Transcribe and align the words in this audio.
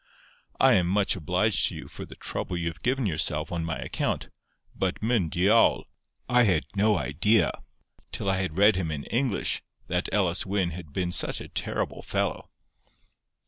I 0.59 0.73
am 0.73 0.87
much 0.87 1.15
obliged 1.15 1.67
to 1.67 1.75
you 1.75 1.87
for 1.87 2.05
the 2.05 2.15
trouble 2.15 2.57
you 2.57 2.69
have 2.69 2.81
given 2.81 3.05
yourself 3.05 3.51
on 3.51 3.63
my 3.63 3.77
account—but 3.77 4.99
myn 5.03 5.29
Diawl! 5.29 5.83
I 6.27 6.41
had 6.41 6.63
no 6.75 6.97
idea, 6.97 7.51
till 8.11 8.27
I 8.27 8.37
had 8.37 8.57
read 8.57 8.75
him 8.77 8.89
in 8.89 9.03
English, 9.03 9.61
that 9.89 10.09
Elis 10.11 10.43
Wyn 10.43 10.71
had 10.71 10.91
been 10.91 11.11
such 11.11 11.39
a 11.39 11.49
terrible 11.49 12.01
fellow." 12.01 12.49